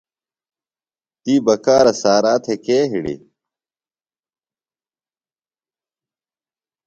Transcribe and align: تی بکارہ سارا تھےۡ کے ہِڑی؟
تی 1.23 1.33
بکارہ 1.45 1.93
سارا 2.01 2.33
تھےۡ 2.43 2.59
کے 2.65 2.77
ہِڑی؟ 2.91 3.15